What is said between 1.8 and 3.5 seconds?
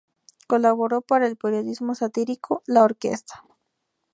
satírico "La Orquesta".